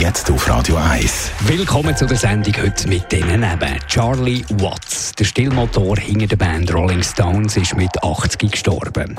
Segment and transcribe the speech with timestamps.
[0.00, 1.30] Jetzt auf Radio 1.
[1.46, 3.78] Willkommen zu der Sendung heute mit denen eben.
[3.86, 9.16] Charlie Watts, der Stillmotor hinter der Band Rolling Stones, ist mit 80 gestorben.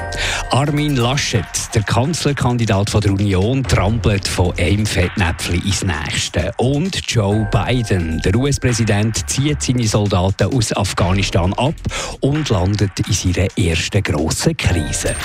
[0.51, 6.51] Armin Laschet, der Kanzlerkandidat von der Union, trampelt von einem Fettnäpfchen ins nächste.
[6.57, 11.75] Und Joe Biden, der US-Präsident, zieht seine Soldaten aus Afghanistan ab
[12.19, 15.15] und landet in seiner ersten grossen Krise.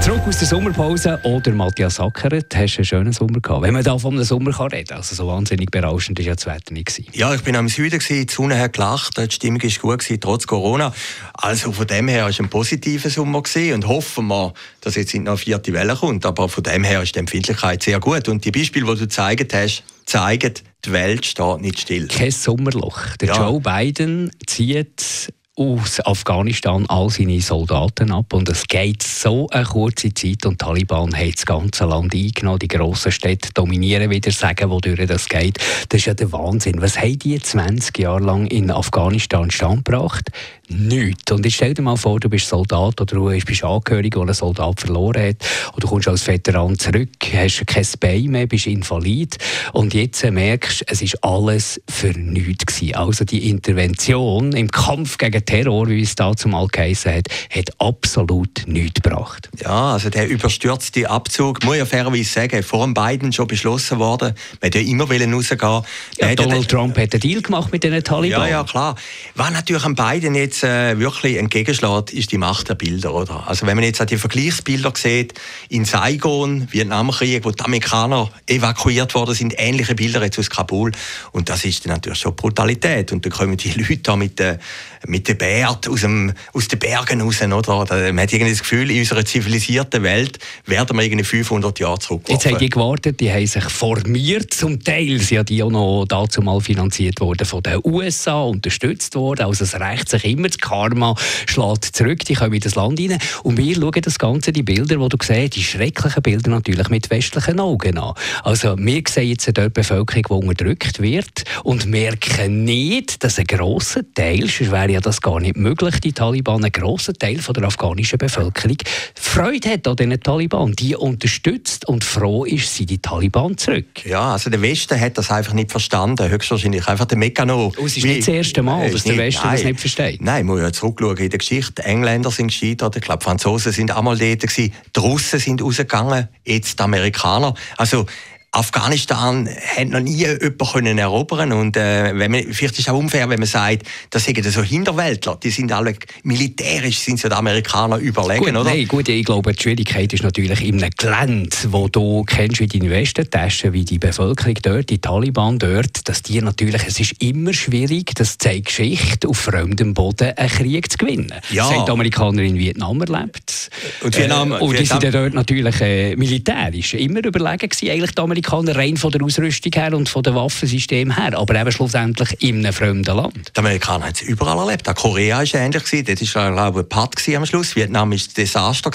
[0.00, 3.62] Zurück aus der Sommerpause oder Matthias Sackeret, hast einen schönen Sommer gehabt?
[3.62, 6.34] Wenn man da von einem Sommer kann reden kann, also so wahnsinnig berauschend war ja
[6.34, 6.86] das Wetter nicht.
[6.86, 7.06] Gewesen.
[7.12, 10.20] Ja, ich bin am Süden, gewesen, die Sonne hat gelacht, die Stimmung war gut, gewesen,
[10.20, 10.94] trotz Corona.
[11.34, 15.14] Also von dem her war es ein positiver Sommer gewesen und hoffen wir, dass jetzt
[15.16, 16.24] noch eine vierte Welle kommt.
[16.24, 18.26] Aber von dem her ist die Empfindlichkeit sehr gut.
[18.30, 22.08] Und die Beispiele, die du gezeigt hast, zeigen, die Welt steht nicht still.
[22.08, 23.16] Kein Sommerloch.
[23.20, 23.36] Der ja.
[23.36, 25.30] Joe Biden zieht
[25.60, 30.64] aus Afghanistan all seine Soldaten ab und es geht so eine kurze Zeit und die
[30.64, 35.58] Taliban haben das ganze Land eingenommen, die grossen Städte dominieren wieder, sagen, wodurch das geht.
[35.90, 36.80] Das ist ja der Wahnsinn.
[36.80, 40.30] Was haben die 20 Jahre lang in Afghanistan standgebracht?
[40.72, 41.32] Nichts.
[41.32, 44.34] Und jetzt stell dir mal vor, du bist Soldat oder du bist Angehöriger, der einen
[44.34, 45.36] Soldat verloren hat
[45.72, 49.36] oder du kommst als Veteran zurück, hast kein Bein mehr, bist invalid
[49.72, 52.94] und jetzt merkst, es ist alles für nichts gewesen.
[52.94, 58.62] Also die Intervention im Kampf gegen Terror, wie es da zum geheissen hat, hat absolut
[58.66, 59.50] nichts gebracht.
[59.60, 63.98] Ja, also der überstürzte Abzug, muss ich ja fairerweise sagen, vor dem Biden schon beschlossen
[63.98, 64.34] worden.
[64.62, 65.82] Man ja immer rausgehen.
[66.18, 68.42] Ja, Donald Trump hat einen Deal gemacht mit den Taliban.
[68.42, 68.94] Ja, ja, klar.
[69.34, 73.14] Was natürlich am Biden jetzt äh, wirklich entgegenschlägt, ist die Macht der Bilder.
[73.14, 73.46] Oder?
[73.46, 75.34] Also wenn man jetzt die Vergleichsbilder sieht,
[75.68, 80.92] in Saigon, Vietnamkrieg, wo die Amerikaner evakuiert worden sind, ähnliche Bilder jetzt aus Kabul.
[81.32, 83.12] Und das ist natürlich schon Brutalität.
[83.12, 84.58] Und dann kommen die Leute da mit, äh,
[85.06, 87.40] mit den Bärt aus, dem, aus den Bergen raus.
[87.40, 88.12] Oder?
[88.12, 92.22] Man hat irgendwie das Gefühl, in unserer zivilisierten Welt werden wir irgendwie 500 Jahre zurück.
[92.28, 94.52] Jetzt haben die gewartet, die haben sich formiert.
[94.52, 99.14] Zum Teil sind ja die auch noch dazu mal finanziert worden von den USA, unterstützt
[99.14, 99.46] worden.
[99.46, 101.14] Also es rächt sich immer, das Karma
[101.46, 103.18] schlägt zurück, die kommen in das Land rein.
[103.42, 107.10] Und wir schauen das Ganze, die Bilder, die du siehst, die schrecklichen Bilder natürlich mit
[107.10, 108.14] westlichen Augen an.
[108.42, 113.46] Also wir sehen jetzt dort die Bevölkerung, die unterdrückt wird und merken nicht, dass ein
[113.46, 117.54] grosser Teil, sonst wäre ja das gar nicht möglich, die Taliban, ein grosser Teil von
[117.54, 118.76] der afghanischen Bevölkerung
[119.14, 124.04] Freude hat an diesen Taliban, die unterstützt und froh ist, sind die Taliban zurück.
[124.04, 127.74] Ja, also der Westen hat das einfach nicht verstanden, höchstwahrscheinlich einfach der Mechanismus.
[127.78, 130.22] Oh, es ist nicht das erste Mal, dass der Westen nein, das nicht versteht.
[130.22, 131.82] Nein, muss ja zurückschauen in der Geschichte.
[131.82, 136.78] Die Engländer sind gescheitert, ich glaube, Franzosen sind einmal dort die Russen sind rausgegangen, jetzt
[136.78, 137.54] die Amerikaner.
[137.76, 138.06] Also
[138.52, 143.28] Afghanistan hat noch nie jemanden erobern und äh, wenn man, vielleicht ist es auch unfair,
[143.28, 145.94] wenn man sagt, das sind so Hinterwäldler, die sind alle
[146.24, 148.64] militärisch, sind so die Amerikaner überlegen, gut, oder?
[148.64, 152.66] Nein, gut, ich glaube, die Schwierigkeit ist natürlich in einem Gelände, wo du kennst wie
[152.66, 157.52] deine Westentasche, wie die Bevölkerung dort, die Taliban dort, dass die natürlich, es ist immer
[157.52, 161.32] schwierig, das zeigt Geschichte, auf fremdem Boden einen Krieg zu gewinnen.
[161.50, 161.68] Ja.
[161.68, 163.70] Das haben die Amerikaner in Vietnam erlebt.
[164.02, 165.00] Und, Vietnam, äh, und die Vietnam.
[165.00, 169.72] sind dort natürlich äh, militärisch immer überlegen gewesen, eigentlich die Amerikaner rein von der Ausrüstung
[169.74, 173.52] her und von den Waffensystemen her, aber eben schlussendlich in einem fremden Land.
[173.54, 174.88] Die Amerikaner haben es überall erlebt.
[174.88, 175.82] Auch Korea war ähnlich.
[175.82, 177.76] Dort war, glaube ich, ein Patt am Schluss.
[177.76, 178.90] Vietnam war ein Desaster.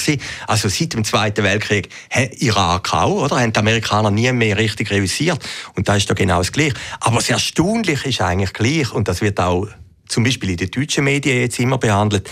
[0.48, 1.90] Also seit dem Zweiten Weltkrieg,
[2.40, 3.40] Irak auch, oder?
[3.40, 5.40] Haben die Amerikaner nie mehr richtig revisiert.
[5.76, 6.76] Und da ist doch genau das Gleiche.
[7.00, 9.68] Aber das Erstaunliche ist eigentlich gleich, und das wird auch
[10.08, 12.30] zum Beispiel in den deutschen Medien jetzt immer behandelt,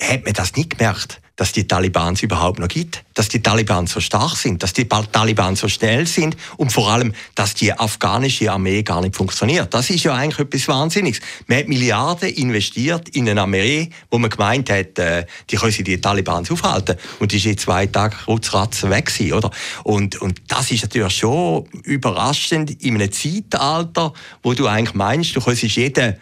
[0.00, 3.86] hat man das nicht gemerkt dass die Taliban es überhaupt noch gibt, dass die Taliban
[3.86, 8.50] so stark sind, dass die Taliban so schnell sind und vor allem, dass die afghanische
[8.50, 9.72] Armee gar nicht funktioniert.
[9.72, 11.20] Das ist ja eigentlich etwas Wahnsinniges.
[11.46, 16.00] Man hat Milliarden investiert in eine Armee, wo man gemeint hat, äh, die können die
[16.00, 19.50] Taliban aufhalten und die ist in zwei Tagen kurzratz weg gewesen, oder?
[19.84, 24.12] Und, und das ist natürlich schon überraschend in einem Zeitalter,
[24.42, 26.16] wo du eigentlich meinst, du könntest jeden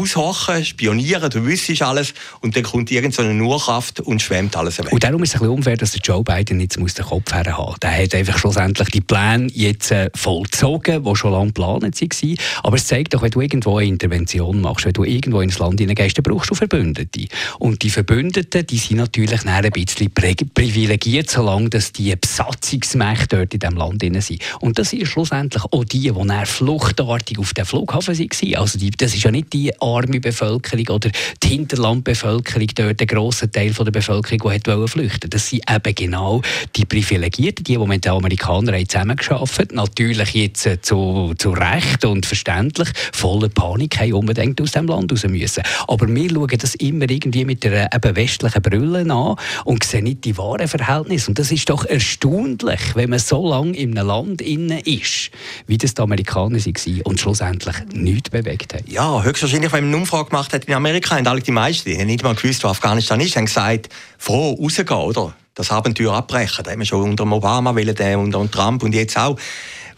[0.00, 4.92] aushochen, spionieren, du wüsstest alles und dann kommt irgendeine so Nurkraft und schwemmt alles weg.
[4.92, 7.56] Und darum ist es ein bisschen unfair, dass Joe Biden jetzt muss den Kopf her
[7.56, 7.74] haben.
[7.82, 12.36] Der hat einfach schlussendlich die Pläne jetzt äh, vollzogen, die schon lange geplant waren.
[12.62, 15.80] Aber es zeigt doch, wenn du irgendwo eine Intervention machst, wenn du irgendwo ins Land
[15.80, 17.26] hineingehst, dann brauchst du Verbündete.
[17.58, 23.60] Und die Verbündeten, die sind natürlich ein bisschen privilegiert, solange dass die Besatzungsmächte dort in
[23.60, 24.42] diesem Land sind.
[24.60, 28.54] Und das sind schlussendlich auch die, die fluchtartig auf dem Flughafen waren.
[28.56, 31.10] Also die, das ist ja nicht die arme Bevölkerung oder
[31.42, 36.42] die Hinterlandbevölkerung, dort der grosse Teil der Bevölkerung, die flüchten flüchten Das sind eben genau
[36.74, 42.04] die Privilegierten, die, die mit den Amerikanern zusammengearbeitet haben, natürlich jetzt äh, zu, zu Recht
[42.04, 45.62] und verständlich, voller Panik haben unbedingt aus dem Land raus müssen.
[45.88, 50.24] Aber wir schauen das immer irgendwie mit einer eben westlichen Brille an und sehen nicht
[50.24, 51.30] die wahren Verhältnisse.
[51.30, 55.30] Und das ist doch erstaunlich, wenn man so lange in einem Land innen ist,
[55.66, 58.84] wie das die Amerikaner waren und schlussendlich nichts bewegt haben.
[58.86, 62.04] Ja, höchstwahrscheinlich, wenn man eine Umfrage gemacht hat in Amerika, haben alle die meisten, die
[62.04, 63.88] nicht mal gewusst, wo Afghanistan ist, haben gesagt,
[64.18, 65.34] froh rausgehen, oder?
[65.54, 66.64] Das Abenteuer abbrechen.
[66.64, 69.38] Da haben wir schon unter Obama, unter Trump und jetzt auch.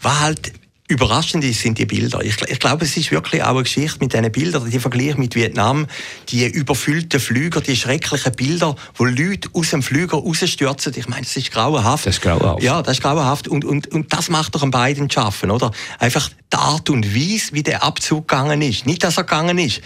[0.01, 0.51] Was halt
[0.89, 2.21] Überraschend sind die Bilder.
[2.23, 5.35] Ich, ich, glaube, es ist wirklich auch eine Geschichte mit diesen Bildern, die Vergleich mit
[5.35, 5.85] Vietnam,
[6.29, 10.93] die überfüllten Flüger, die schrecklichen Bilder, wo Leute aus dem Flüger rausstürzen.
[10.95, 12.05] Ich meine, das ist grauenhaft.
[12.05, 12.63] Das ist grauenhaft.
[12.63, 13.49] Ja, das ist grauenhaft.
[13.49, 15.71] Und, und, und das macht doch an beiden schaffen, oder?
[15.99, 18.85] Einfach die Art und Weise, wie der Abzug gegangen ist.
[18.85, 19.81] Nicht, dass er gegangen ist.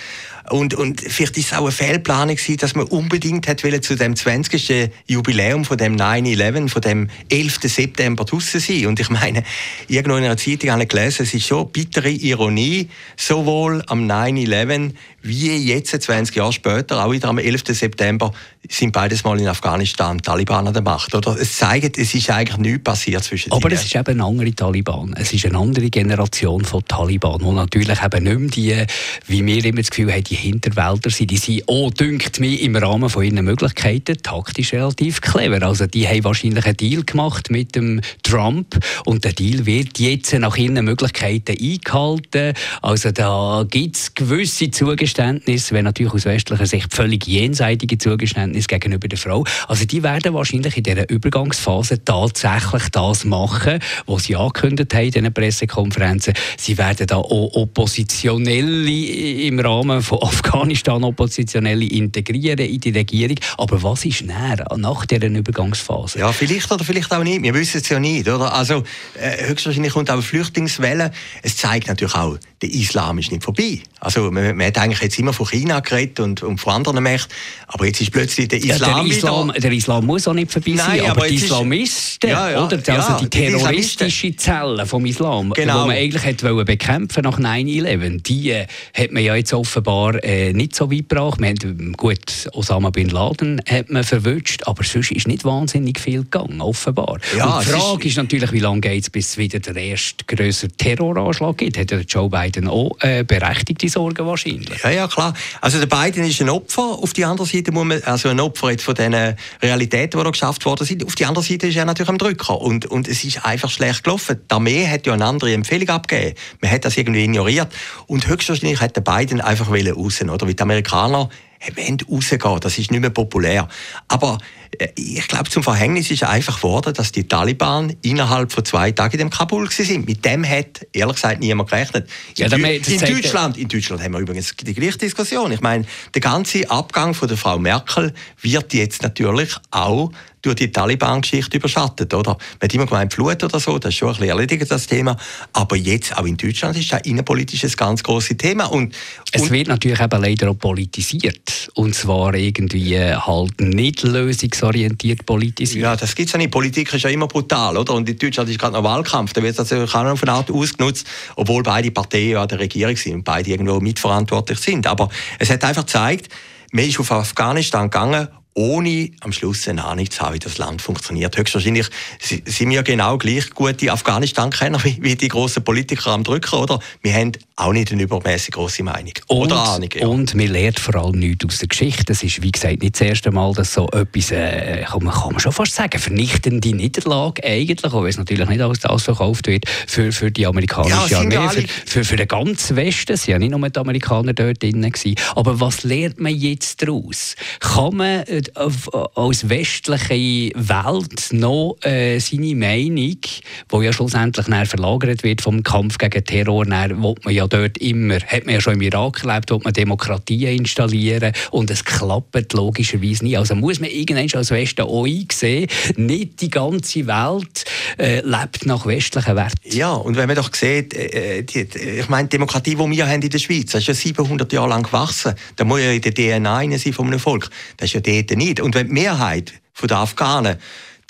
[0.49, 4.15] Und, und vielleicht ist es auch eine Fehlplanung gewesen, dass man unbedingt hat zu dem
[4.15, 4.91] 20.
[5.07, 7.59] Jubiläum von dem 9-11, von dem 11.
[7.63, 8.87] September draussen sein.
[8.87, 9.43] Und ich meine,
[9.87, 14.93] irgendwo in einer Zeitung habe ich gelesen, es ist schon bittere Ironie, sowohl am 9-11
[15.23, 17.63] wie jetzt, 20 Jahre später, auch wieder am 11.
[17.67, 18.33] September,
[18.67, 21.13] sind beides mal in Afghanistan Taliban an der Macht.
[21.13, 21.37] Oder?
[21.39, 25.13] Es zeigt, es ist eigentlich nichts passiert zwischen Aber es ist eben eine andere Taliban.
[25.17, 28.91] Es ist eine andere Generation von Taliban, die natürlich eben nicht mehr die,
[29.27, 31.29] wie wir immer das Gefühl haben, die Hinterwälder sind.
[31.29, 35.61] Die sind auch, dünkt mir, im Rahmen von ihren Möglichkeiten taktisch relativ clever.
[35.65, 40.33] Also die haben wahrscheinlich einen Deal gemacht mit dem Trump und der Deal wird jetzt
[40.33, 42.53] nach ihren Möglichkeiten eingehalten.
[42.81, 49.09] Also da gibt es gewisse Zugeständnisse, wenn natürlich aus westlicher Sicht völlig jenseitige Zugeständnisse gegenüber
[49.09, 49.43] der Frau.
[49.67, 55.11] Also die werden wahrscheinlich in dieser Übergangsphase tatsächlich das machen, was sie angekündigt haben in
[55.11, 56.33] diesen Pressekonferenzen.
[56.57, 63.37] Sie werden da auch Oppositionelle im Rahmen von Afghanistan Oppositionelle integrieren in die Regierung.
[63.57, 66.19] Aber was ist näher nach dieser Übergangsphase?
[66.19, 67.41] Ja, vielleicht oder vielleicht auch nicht.
[67.41, 68.27] Wir wissen es ja nicht.
[68.27, 68.53] Oder?
[68.53, 68.83] Also,
[69.19, 71.11] äh, höchstwahrscheinlich kommt auch eine Flüchtlingswelle.
[71.41, 73.81] Es zeigt natürlich auch, der Islam ist nicht vorbei.
[73.99, 77.31] Also man, man hat eigentlich jetzt immer von China geredet und, und von anderen Mächten,
[77.67, 80.75] aber jetzt ist plötzlich der Islam ja, der Islam, der Islam muss auch nicht vorbei
[80.75, 82.77] sein, aber, aber die Islamisten, ja, ja, oder?
[82.87, 85.83] Also die terroristische Zellen vom Islam, genau.
[85.83, 90.53] die man eigentlich hätte bekämpfen nach 9-11, die äh, hat man ja jetzt offenbar äh,
[90.53, 91.39] nicht so weit gebracht.
[91.39, 96.23] Wir haben, gut, Osama Bin Laden hat man verwünscht, aber sonst ist nicht wahnsinnig viel
[96.23, 97.19] gegangen, offenbar.
[97.37, 99.75] Ja, Und die Frage ist, ist, natürlich, wie lange geht es, bis es wieder der
[99.75, 101.77] erste größere Terroranschlag gibt.
[101.77, 104.81] Hat der Joe Biden auch äh, berechtigte Sorgen wahrscheinlich?
[104.83, 105.33] Ja, ja, klar.
[105.61, 106.81] Also der Biden ist ein Opfer.
[106.81, 109.13] Auf der anderen Seite muss man, also ein Opfer jetzt von den
[109.61, 111.05] Realitäten, die da geschafft worden sind.
[111.05, 112.59] Auf der anderen Seite ist er natürlich am Drücker.
[112.59, 114.41] Und, und es ist einfach schlecht gelaufen.
[114.49, 116.35] Die Armee hat ja eine andere Empfehlung abgegeben.
[116.61, 117.69] Man hat das irgendwie ignoriert.
[118.07, 119.71] Und höchstwahrscheinlich hat der Biden einfach
[120.03, 120.47] raus, oder?
[120.47, 121.29] Wie die Amerikaner
[121.75, 122.59] wollen rausgehen.
[122.59, 123.67] Das ist nicht mehr populär.
[124.07, 124.37] Aber
[124.77, 129.13] äh, ich glaube, zum Verhängnis ist einfach geworden, dass die Taliban innerhalb von zwei Tagen
[129.13, 130.07] in dem Kabul sind.
[130.07, 132.09] Mit dem hat ehrlich gesagt niemand gerechnet.
[132.37, 135.51] In, ja, in, Deutschland, in Deutschland haben wir übrigens die gleiche Diskussion.
[135.51, 140.71] Ich meine, der ganze Abgang von der Frau Merkel wird jetzt natürlich auch durch die
[140.71, 142.31] Taliban-Geschichte überschattet, oder?
[142.31, 145.17] Man hat immer gemeint, Flut oder so, das ist schon ein bisschen erledigt, das Thema.
[145.53, 148.65] Aber jetzt, auch in Deutschland, ist das innenpolitisch ein ganz grosses Thema.
[148.65, 148.95] Und,
[149.31, 151.69] es wird natürlich eben leider auch politisiert.
[151.75, 155.83] Und zwar irgendwie äh, halt nicht lösungsorientiert politisiert.
[155.83, 156.51] Ja, das gibt es ja nicht.
[156.51, 157.93] Politik ist ja immer brutal, oder?
[157.93, 159.33] Und in Deutschland ist gerade noch Wahlkampf.
[159.33, 162.95] Da wird das natürlich auch auf eine Art ausgenutzt, obwohl beide Parteien ja der Regierung
[162.95, 164.87] sind und beide irgendwo mitverantwortlich sind.
[164.87, 166.29] Aber es hat einfach gezeigt,
[166.71, 170.81] man ist auf Afghanistan gegangen ohne am Schluss eine Ahnung zu haben, wie das Land
[170.81, 171.37] funktioniert.
[171.37, 171.87] Höchstwahrscheinlich
[172.19, 176.79] sind wir genau gleich gute Afghanistan-Kenner wie, wie, die grossen Politiker am Drücken, oder?
[177.01, 179.89] Wir haben auch nicht eine übermäßig große Meinung und, oder Ahnung.
[179.93, 180.07] Ja.
[180.07, 182.11] Und wir lernen vor allem nichts aus der Geschichte.
[182.11, 185.31] Es ist, wie gesagt, nicht das erste Mal, dass so etwas, äh, kann, man, kann
[185.31, 189.65] man schon fast sagen, vernichtende Niederlage eigentlich, auch wenn es natürlich nicht alles ausverkauft wird,
[189.87, 193.13] für, für die amerikanische ja, Armee, für, für, für, den ganzen Westen.
[193.13, 194.81] Es waren ja nicht nur die Amerikaner dort drin.
[194.81, 195.15] Gewesen.
[195.35, 197.35] Aber was lernt man jetzt daraus?
[197.59, 205.41] Kann man äh, als westliche Welt noch äh, seine Meinung, die ja schlussendlich verlagert wird
[205.41, 208.81] vom Kampf gegen Terror, dann will man ja dort immer, hat man ja schon im
[208.81, 213.37] Irak erlebt, will man Demokratie installieren und es klappt logischerweise nicht.
[213.37, 217.65] Also muss man irgendwann als Westen auch einsehen, nicht die ganze Welt
[217.97, 219.57] äh, lebt nach westlichen Werten.
[219.63, 223.07] Ja, und wenn man doch sieht, äh, äh die, ich meine, die Demokratie, die wir
[223.07, 225.33] haben in der Schweiz, das ist ja 700 Jahre lang gewachsen.
[225.55, 227.49] Da muss ja in der DNA sein von einem Volk.
[227.77, 228.59] Das ist ja dort nicht.
[228.59, 230.57] Und wenn die Mehrheit der Afghanen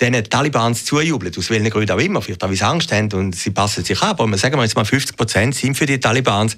[0.02, 3.36] den Talibans zujubeln, aus welchen Gründen auch immer, vielleicht auch weil sie Angst haben und
[3.36, 6.56] sie passen sich an, aber sagen wir jetzt mal 50 Prozent sind für die Talibans,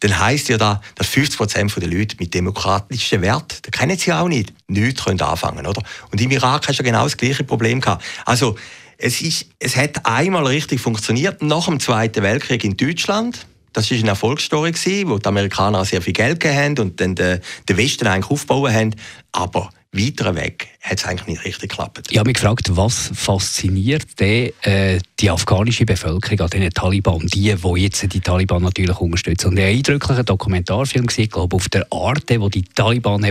[0.00, 4.12] dann heisst ja da, dass 50 Prozent der Leute mit demokratischen Werten, da kennen sie
[4.12, 5.82] auch nicht, nichts können anfangen, oder?
[6.10, 8.04] Und im Irak hast du genau das gleiche Problem gehabt.
[8.26, 8.56] Also,
[8.98, 13.98] es, ist, es hat einmal richtig funktioniert, nach dem Zweiten Weltkrieg in Deutschland, das war
[13.98, 14.74] eine Erfolgsstory,
[15.06, 18.94] wo die Amerikaner sehr viel Geld gegeben haben und dann den Westen eigentlich aufgebaut haben.
[19.32, 22.08] Aber weiter weg hat es eigentlich nicht richtig geklappt.
[22.10, 27.54] Ich habe mich gefragt, was fasziniert denn, äh, die afghanische Bevölkerung an den Taliban, die,
[27.54, 29.50] die jetzt die Taliban natürlich unterstützen.
[29.50, 33.24] Und ein eindrücklicher Dokumentarfilm gesehen, glaube auf der Art, wo die Taliban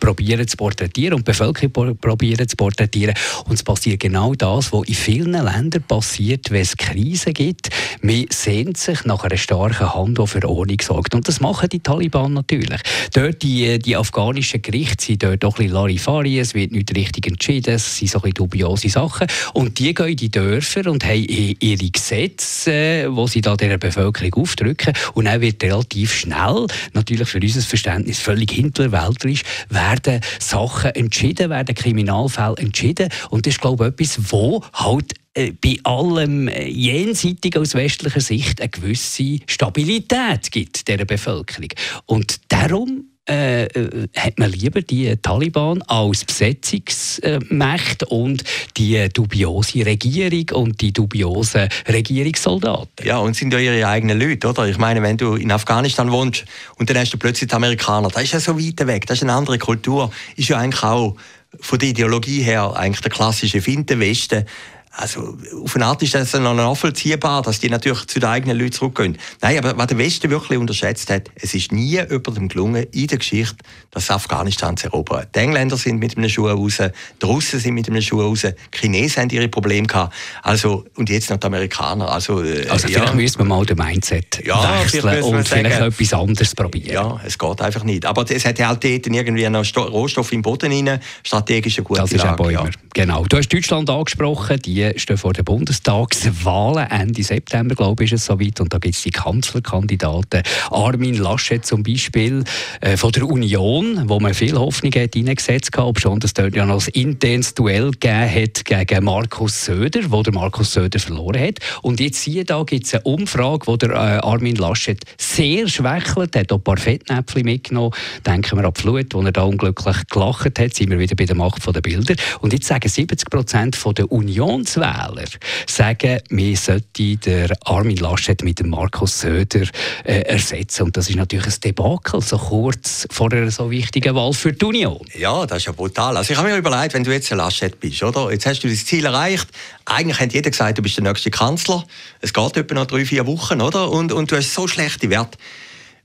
[0.00, 3.14] probieren zu porträtieren und die Bevölkerung probieren zu porträtieren.
[3.44, 7.68] Und es passiert genau das, was in vielen Ländern passiert, wenn es Krisen gibt.
[8.00, 11.14] Man sehnt sich nach einer starken Hand, die für Ordnung sorgt.
[11.14, 12.80] Und das machen die Taliban natürlich.
[13.12, 17.26] Dort die, die afghanischen Gerichte sind dort auch ein bisschen Larifari, es wird nicht richtig
[17.26, 19.26] entschieden, es sind so ein dubiose Sachen.
[19.52, 24.34] Und die gehen in die Dörfer und haben ihre Gesetze, die sie da der Bevölkerung
[24.34, 24.94] aufdrücken.
[25.14, 31.74] Und dann wird relativ schnell, natürlich für unser Verständnis völlig hinterwäldlerisch, werden Sachen entschieden, werden
[31.74, 33.08] Kriminalfälle entschieden.
[33.30, 38.20] Und das ist, glaube ich, etwas, wo halt äh, bei allem äh, jenseitig aus westlicher
[38.20, 41.68] Sicht eine gewisse Stabilität gibt der Bevölkerung.
[42.06, 48.42] Und darum äh, äh, hat man lieber die Taliban als Besetzungsmacht und
[48.76, 53.06] die dubiose Regierung und die dubiosen Regierungssoldaten.
[53.06, 54.66] Ja, und sind ja ihre eigenen Leute, oder?
[54.66, 56.44] Ich meine, wenn du in Afghanistan wohnst
[56.76, 59.22] und dann hast du plötzlich die Amerikaner, das ist ja so weit weg, das ist
[59.22, 61.14] eine andere Kultur, ist ja eigentlich auch
[61.60, 64.44] von der Ideologie her eigentlich der klassische Findenwesten.
[64.92, 68.72] Also auf eine Art ist das noch nachvollziehbar, dass die natürlich zu den eigenen Leuten
[68.72, 69.18] zurückgehen.
[69.40, 73.18] Nein, aber was der Westen wirklich unterschätzt hat, es ist nie jemandem gelungen in der
[73.18, 73.56] Geschichte,
[73.92, 75.26] das Afghanistan zu erobern.
[75.32, 78.78] Die Engländer sind mit einem Schuh raus, die Russen sind mit einem Schuh raus, die
[78.78, 80.12] Chinesen haben ihre Probleme gehabt.
[80.42, 82.10] Also, und jetzt noch die Amerikaner.
[82.10, 83.14] Also, äh, also vielleicht ja.
[83.14, 86.92] müssen wir mal den Mindset ja, wechseln vielleicht und vielleicht sagen, etwas anderes probieren.
[86.92, 88.04] Ja, es geht einfach nicht.
[88.06, 92.24] Aber es hat halt dort irgendwie noch Rohstoff im Boden rein, strategische gute Das ist
[92.24, 92.68] Lage, ja.
[92.92, 93.24] Genau.
[93.28, 96.90] Du hast Deutschland angesprochen, die die stehen vor den Bundestagswahlen.
[96.90, 98.60] Ende September, glaube ich, ist es soweit.
[98.60, 100.42] Und da gibt es die Kanzlerkandidaten.
[100.70, 102.44] Armin Laschet zum Beispiel
[102.80, 106.54] äh, von der Union, wo man viel Hoffnung hat reingesetzt hat, ob schon das dort
[106.54, 111.40] ja noch ein internes Duell gegeben hat gegen Markus Söder, wo der Markus Söder verloren
[111.40, 111.58] hat.
[111.82, 116.36] Und jetzt hier da gibt es eine Umfrage, wo der äh, Armin Laschet sehr schwächelt,
[116.36, 117.92] hat auch ein paar Fettnäpfchen mitgenommen.
[118.24, 121.26] Denken wir an die Flut, wo er da unglücklich gelacht hat, sind wir wieder bei
[121.26, 122.14] der Macht der Bilder.
[122.40, 125.28] Und jetzt sagen 70 Prozent der Unions Unionswähler
[125.66, 129.66] sagen, wir sollten den Armin Laschet mit dem Markus Söder
[130.04, 130.84] äh, ersetzen.
[130.84, 134.64] Und das ist natürlich ein Debakel, so kurz vor einer so wichtigen Wahl für die
[134.64, 135.00] Union.
[135.16, 136.16] Ja, das ist ja brutal.
[136.16, 138.30] Also ich habe mir überlegt, wenn du jetzt ein Laschet bist, oder?
[138.30, 139.48] Jetzt hast du das Ziel erreicht.
[139.84, 141.84] Eigentlich hat jeder gesagt, du bist der nächste Kanzler.
[142.20, 143.90] Es geht etwa noch drei, vier Wochen, oder?
[143.90, 145.38] Und, und du hast so schlechte Werte.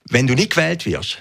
[0.10, 1.20] Wenn du nicht gewählt wirst,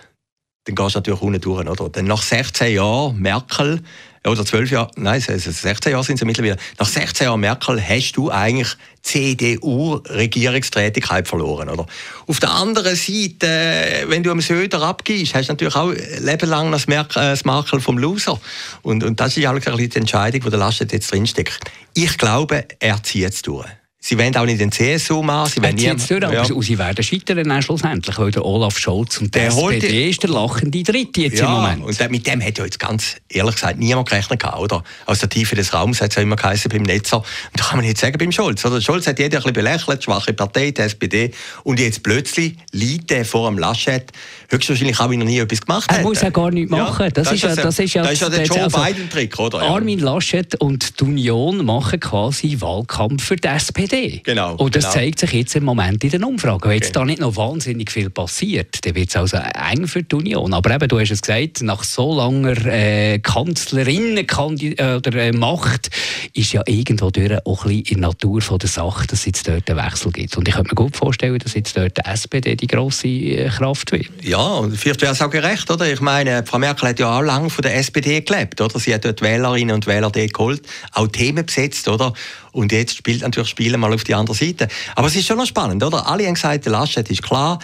[0.64, 1.88] dann gehst du natürlich unten durch, oder?
[1.90, 3.82] Dann nach 16 Jahren Merkel
[4.26, 6.56] oder 12 Jahre, nein, 16 Jahre sind sie mittlerweile.
[6.78, 8.68] Nach 16 Jahren Merkel hast du eigentlich
[9.02, 11.84] CDU-Regierungstätigkeit verloren, oder?
[12.26, 16.86] Auf der anderen Seite, wenn du am Söder abgibst, hast du natürlich auch lebenlang das,
[16.86, 18.40] Merk äh, das Makel vom Loser.
[18.82, 21.60] Und, und das ist halt die Entscheidung, die der Laschet jetzt drinsteckt.
[21.92, 23.68] Ich glaube, er zieht es durch.
[24.06, 25.50] Sie wollen auch nicht den CSU machen.
[25.50, 26.44] Sie wollen jetzt durch, aber ja.
[26.44, 30.28] sie werden scheitern dann schlussendlich, weil der Olaf Scholz und der, der SPD ist der
[30.28, 31.84] lachende Dritte jetzt ja, im Moment.
[31.84, 34.84] und mit dem hat ja jetzt ganz ehrlich gesagt niemand gerechnet gehabt, oder?
[35.06, 37.16] Aus der Tiefe des Raums hat es ja immer geheißen beim Netzer.
[37.16, 38.62] Und da kann man nicht sagen beim Scholz.
[38.66, 38.78] Oder?
[38.82, 41.30] Scholz hat jeder ein bisschen belächelt, schwache Partei, die SPD.
[41.62, 44.12] Und jetzt plötzlich liegt er vor dem Laschet,
[44.50, 45.98] höchstwahrscheinlich auch, er nie etwas gemacht hat.
[45.98, 47.04] Er muss ja gar nichts machen.
[47.04, 49.38] Ja, das, das, ist ja, das ist ja, das ist ja der Joe also, Biden-Trick,
[49.38, 49.62] oder?
[49.62, 54.20] Armin Laschet und die Union machen quasi Wahlkampf für die SPD.
[54.24, 54.56] Genau.
[54.56, 54.94] Und das genau.
[54.94, 56.62] zeigt sich jetzt im Moment in den Umfragen.
[56.64, 57.00] Wenn jetzt okay.
[57.00, 60.52] da nicht noch wahnsinnig viel passiert, dann wird es also eng für die Union.
[60.52, 65.90] Aber eben, du hast es gesagt, nach so langer äh, Kanzlerinnen äh, oder äh, Macht
[66.32, 69.26] ist ja irgendwo durch auch ein bisschen in der Natur von der Sache, dass es
[69.26, 70.36] jetzt dort einen Wechsel gibt.
[70.36, 73.92] Und ich könnte mir gut vorstellen, dass jetzt dort die SPD die grosse äh, Kraft
[73.92, 74.10] wird.
[74.22, 75.90] Ja, und vielleicht wäre es auch gerecht, oder?
[75.90, 78.78] Ich meine, Frau Merkel hat ja auch lange von der SPD gelebt, oder?
[78.78, 80.62] Sie hat dort Wählerinnen und Wähler geholt,
[80.92, 82.12] auch Themen besetzt, oder?
[82.52, 84.68] Und jetzt spielt natürlich Spielen mal auf die andere Seite.
[84.94, 86.06] Aber es ist schon noch spannend, oder?
[86.08, 87.58] Alle haben gesagt, der Laschet ist klar,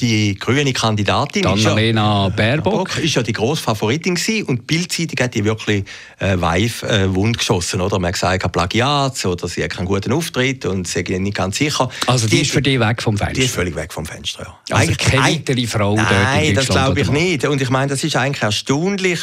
[0.00, 5.24] die grüne Kandidatin Annalena ja, Baerbock ist ja die grosse Favoritin gewesen und die Bildzeitung
[5.24, 5.84] hat die wirklich
[6.18, 7.98] äh, weif äh, wund geschossen, oder?
[7.98, 11.56] Man hat gesagt, Plagiat oder sie hat keinen guten Auftritt und sie sind nicht ganz
[11.56, 11.90] sicher.
[12.06, 13.34] Also die, die, ist für dich weg vom Fenster?
[13.34, 14.76] Die ist völlig weg vom Fenster, ja.
[14.76, 17.44] Also eigentlich keine weitere Frau Nein, das glaube ich nicht.
[17.44, 19.20] Und ich meine, das ist eigentlich erstaunlich,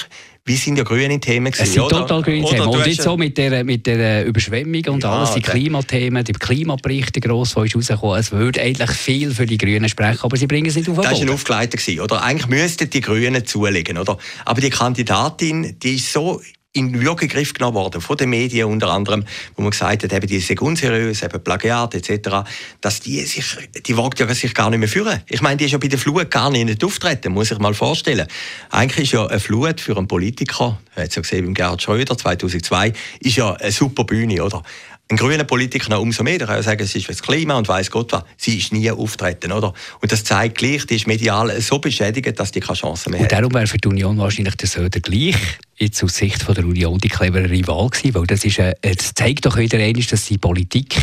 [0.47, 2.01] wie sind ja grüne Themen gewesen, Es sind oder?
[2.01, 2.67] total grüne Themen.
[2.67, 7.19] Und jetzt so mit der, mit der Überschwemmung und ja, alles, die Klimathemen, die Klimaberichte
[7.19, 10.67] gross, die ist rausgekommen, es würde eigentlich viel für die Grünen sprechen, aber sie bringen
[10.67, 12.21] es nicht auf Das war ein Aufgeleiter, oder?
[12.21, 14.19] Eigentlich müssten die Grünen zulegen, oder?
[14.45, 16.39] Aber die Kandidatin, die ist so
[16.75, 19.23] in den Würgegriff genommen worden, von den Medien unter anderem,
[19.55, 22.47] wo man gesagt hat, eben, die sind unseriös, eben Plagiat etc.,
[22.81, 23.45] dass die sich,
[23.85, 25.21] die wagt ja sich gar nicht mehr führen.
[25.29, 28.27] Ich meine, die ist ja bei der Flut gar nicht auftreten, muss ich mal vorstellen.
[28.69, 32.17] Eigentlich ist ja eine Flut für einen Politiker, hat es ja gesehen beim Gerhard Schröder
[32.17, 34.61] 2002, ist ja eine super Bühne, oder?
[35.07, 37.55] ein grüner Politiker noch umso mehr, der kann ja sagen, es ist für das Klima
[37.55, 38.23] und weiß Gott was.
[38.37, 39.71] Sie ist nie auftreten, oder?
[40.01, 43.31] Und das zeigt gleich, die ist medial so beschädigt, dass die keine Chance mehr hat.
[43.31, 45.35] Und darum wäre für die Union wahrscheinlich der Söder gleich
[45.77, 49.13] jetzt aus Sicht von der Union die clevere Rival gewesen, weil das ist, äh, das
[49.13, 50.95] zeigt doch wieder einmal, dass die Politik,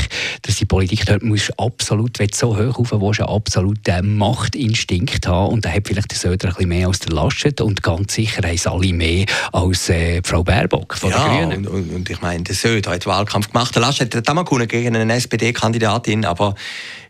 [0.42, 5.52] dass die Politik dort muss absolut, wenn so hoch auf willst, einen absoluten Machtinstinkt haben
[5.52, 8.42] und da hat vielleicht der Söder ein bisschen mehr als der Laschet und ganz sicher
[8.42, 11.66] haben es alle mehr als äh, Frau Baerbock von ja, den Grünen.
[11.66, 14.96] Und, und, und ich meine, der Söder hat Wahlkampf gemacht, der Laschet hat damals gegen
[14.96, 16.54] eine SPD-Kandidatin, aber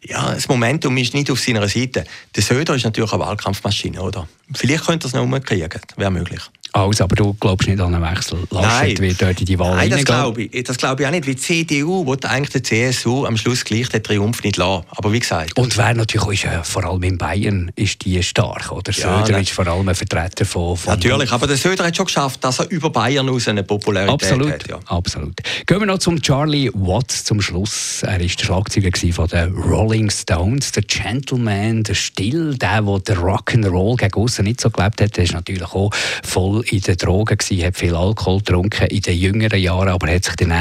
[0.05, 2.05] ja, das Momentum ist nicht auf seiner Seite.
[2.35, 4.27] Der Söder ist natürlich eine Wahlkampfmaschine, oder?
[4.53, 6.43] Vielleicht könnte er es noch umkriegen, wäre möglich.
[6.75, 8.39] Also, aber du glaubst nicht an einen Wechsel?
[8.51, 10.65] Laschet wird dort in die Wahl Nein, das glaube ich.
[10.65, 13.91] Das glaube ich auch nicht, weil die CDU will eigentlich der CSU am Schluss gleich
[13.91, 14.87] den Triumph nicht lassen.
[14.89, 15.59] Aber wie gesagt.
[15.59, 18.91] Und wer natürlich auch ist, äh, vor allem in Bayern, ist die stark, oder?
[18.91, 20.95] Ja, Söder ist vor allem ein Vertreter von, von...
[20.95, 24.53] Natürlich, aber der Söder hat schon geschafft, dass er über Bayern aus eine Popularität absolut,
[24.53, 24.69] hat.
[24.69, 24.81] Ja.
[24.87, 25.35] Absolut.
[25.67, 28.03] Gehen wir noch zum Charlie Watts zum Schluss.
[28.03, 33.17] Er war der Schlagzeuger von den Rolling Stones, der Gentleman, der Still, der, der den
[33.19, 35.91] Rock'n'Roll gegen außen nicht so gelebt hat, der ist natürlich auch
[36.23, 40.25] voll in den Drogen gewesen, hat viel Alkohol getrunken in den jüngeren Jahren, aber hat
[40.25, 40.53] sich dann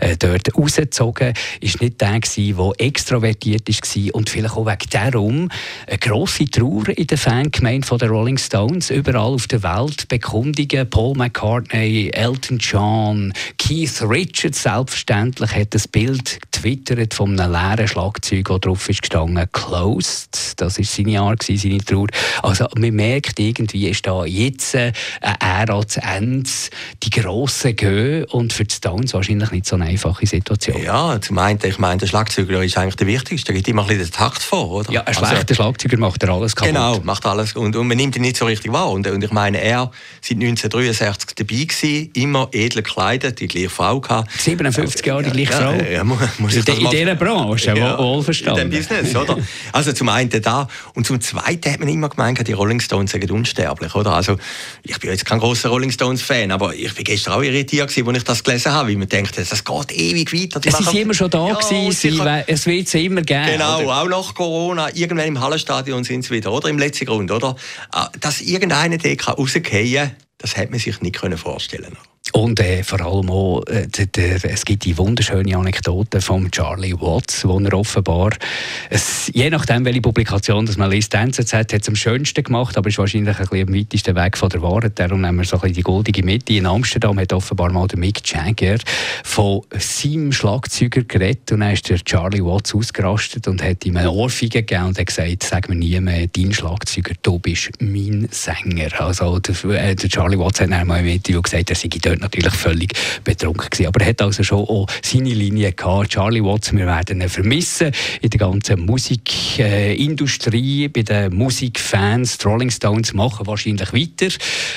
[0.00, 1.32] äh, dort rausgezogen.
[1.60, 5.48] Ist nicht der gewesen, der extrovertiert war und vielleicht auch wegen darum
[5.86, 8.90] eine grosse Trauer in der Fangemeinde der Rolling Stones.
[8.90, 16.38] Überall auf der Welt bekundigen Paul McCartney, Elton John, Keith Richards selbstverständlich hat das Bild
[16.52, 20.60] getwittert von einem leeren Schlagzeug, wo drauf ist gestanden «Closed».
[20.60, 22.08] Das war sein Jahr, seine Trauer.
[22.42, 24.94] Also man merkt irgendwie, ist da jetzt eine
[25.46, 26.50] Ära zu Ende,
[27.02, 30.82] die grossen gehen und für die Stones wahrscheinlich nicht so eine einfache Situation.
[30.82, 34.04] Ja, zum einen, ich meine, der Schlagzeuger ist eigentlich der Wichtigste, gibt immer ein bisschen
[34.04, 34.92] den Takt vor, oder?
[34.92, 36.74] Ja, ein schlechter also, Schlagzeuger macht er alles kaputt.
[36.74, 38.90] Genau, macht alles und, und man nimmt ihn nicht so richtig wahr.
[38.90, 44.00] Und, und ich meine, er seit 1963 dabei gewesen, immer edel gekleidet, die gleiche Frau
[44.00, 44.30] gehabt.
[44.40, 45.72] 57 Jahre die gleiche Frau?
[45.72, 46.20] Ja, ja, muss
[46.54, 48.62] in, in dieser Branche, ja, wohl verstanden.
[48.62, 49.38] In dem Business, oder?
[49.72, 53.30] Also zum einen da und zum zweiten hat man immer gemeint, die Rolling Stones sind
[53.30, 54.12] unsterblich, oder?
[54.12, 54.38] Also
[54.82, 58.24] ich bin jetzt kein großer Rolling Stones-Fan, aber ich bin gestern auch irritiert, als ich
[58.24, 60.60] das gelesen habe, weil man denkt, das geht ewig weiter.
[60.60, 63.46] Die es sind immer schon da ja, gewesen, es wird sie immer geben.
[63.52, 64.02] Genau, oder?
[64.02, 66.68] auch nach Corona, irgendwann im Hallenstadion sind sie wieder, oder?
[66.68, 67.56] Im letzten Grund, oder?
[67.90, 72.15] Ah, dass irgendeiner da rausgehen kann, das hätte man sich nicht vorstellen können.
[72.36, 77.48] Und äh, vor allem auch, äh, der, es gibt die wunderschöne Anekdote von Charlie Watts,
[77.48, 78.32] wo er offenbar,
[78.90, 82.76] es, je nachdem, welche Publikation das man liest, die NZZ hat es am schönsten gemacht,
[82.76, 84.98] aber ist wahrscheinlich ein bisschen am weitesten Weg von der Wahrheit.
[84.98, 86.52] Darum nehmen wir so ein bisschen die goldige Mitte.
[86.52, 88.76] In Amsterdam hat offenbar mal der Mick Jagger
[89.24, 94.10] von seinem Schlagzeuger geredet und dann ist der Charlie Watts ausgerastet und hat ihm eine
[94.10, 99.00] Ohrfeige gegeben und hat gesagt, sag mir nie mehr, dein Schlagzeuger, du bist mein Sänger.
[99.00, 102.25] Also der, äh, der Charlie Watts hat dann mal im Interview gesagt, er sei dort
[102.26, 102.92] natürlich völlig
[103.24, 103.88] betrunken gewesen.
[103.88, 106.10] Aber er hat also schon auch seine Linie gehabt.
[106.10, 112.38] Charlie Watts, wir werden ihn vermissen in der ganzen Musikindustrie, äh, bei den Musikfans.
[112.38, 114.34] Die Rolling Stones machen wahrscheinlich weiter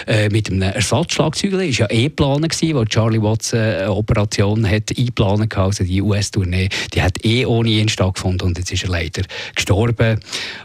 [0.08, 1.66] äh, mit einem Ersatzschlagzeugler.
[1.66, 6.02] Das war ja eh geplant, wo Charlie Watts äh, eine Operation hat eingeplant also die
[6.02, 9.24] US-Tournee, die hat eh ohne ihn stattgefunden und jetzt ist er leider
[9.56, 10.20] gestorben.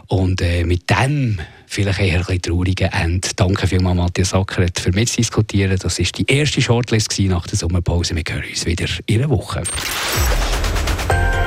[0.07, 3.27] Und äh, mit dem vielleicht eher ein bisschen traurigen Ende.
[3.35, 5.77] Danke vielmals, Matthias Ackert, für mitzudiskutieren.
[5.77, 8.15] Das war die erste Shortlist nach der Sommerpause.
[8.15, 9.63] Wir hören uns wieder in einer Woche.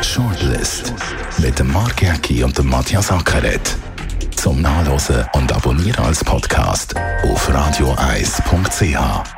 [0.03, 0.93] Shortlist
[1.39, 3.77] mit dem Mark Jäcki und dem Matthias Ackeret.
[4.37, 9.38] Zum Nachlesen und Abonnieren als Podcast auf radioeis.ch.